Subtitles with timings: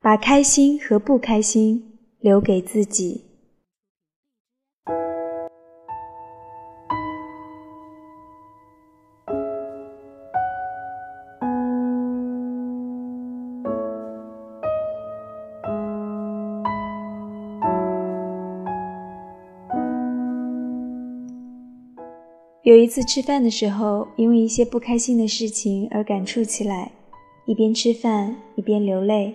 [0.00, 3.24] 把开心和不开心留给自己。
[22.62, 26.92] 有一次吃饭的时候，因为一些不开心的事情而感触起来，
[27.46, 29.34] 一边吃饭一边流泪，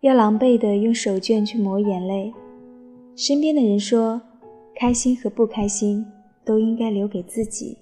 [0.00, 2.32] 要狼狈地用手绢去抹眼泪。
[3.16, 4.20] 身边的人说
[4.76, 6.06] ：“开心和不开心
[6.44, 7.76] 都应该留给自己。”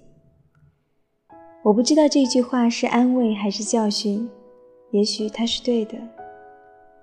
[1.63, 4.27] 我不知道这句话是安慰还是教训，
[4.91, 5.95] 也许他是对的。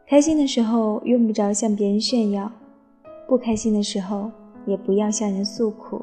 [0.07, 2.51] 开心的时候用不着向别人炫耀，
[3.29, 4.30] 不开心的时候
[4.66, 6.02] 也不要向人诉苦。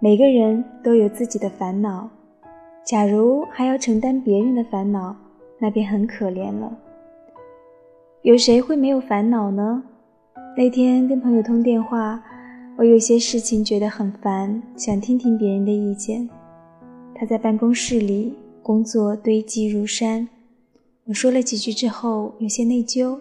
[0.00, 2.10] 每个人都有自己的烦恼，
[2.84, 5.16] 假如还要承担别人的烦恼，
[5.58, 6.76] 那便很可怜了。
[8.24, 9.82] 有谁会没有烦恼呢？
[10.56, 12.24] 那天跟朋友通电话，
[12.74, 16.26] 我有些事情觉得很烦，想听听别人的意见。
[17.14, 20.26] 他在办公室里工作堆积如山，
[21.04, 23.14] 我说了几句之后有些内疚，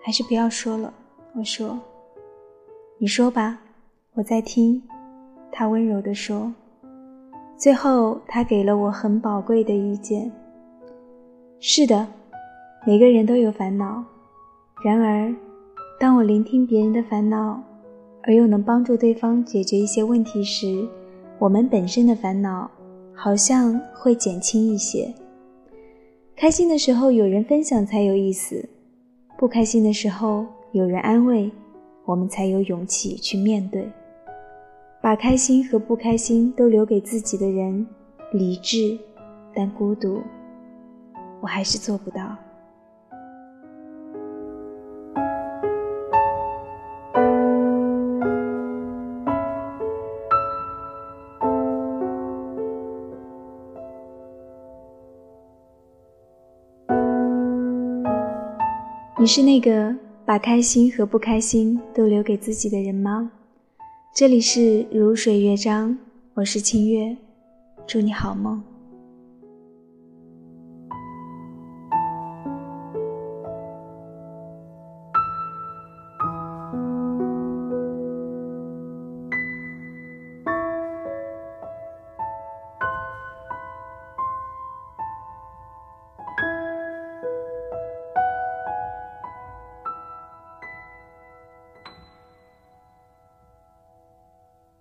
[0.00, 0.94] 还是不要说了。
[1.34, 1.76] 我说
[2.98, 3.58] ：“你说吧，
[4.14, 4.80] 我在听。”
[5.50, 6.54] 他温柔地说
[7.58, 10.30] ：“最后，他给了我很宝贵的意见。
[11.58, 12.06] 是的，
[12.88, 14.02] 每个人都有烦恼。
[14.82, 15.30] 然而，
[16.00, 17.62] 当我聆听别人的烦恼，
[18.22, 20.88] 而又能帮助对方解决一些问题时，
[21.38, 22.70] 我们本身的烦恼
[23.12, 25.12] 好像会减轻一些。
[26.34, 28.66] 开心的时候有人分享才有意思，
[29.36, 31.52] 不开心的时候有人安慰，
[32.06, 33.86] 我们才有勇气去面对。”
[35.02, 37.86] 把开心和不开心都留给自己的人，
[38.32, 38.98] 理智
[39.54, 40.22] 但孤独。
[41.42, 42.34] 我还是做不到。
[59.20, 59.92] 你是那个
[60.24, 63.32] 把开心和不开心都留给自己的人吗？
[64.14, 65.98] 这里是如水乐章，
[66.34, 67.16] 我是清月，
[67.84, 68.62] 祝你好梦。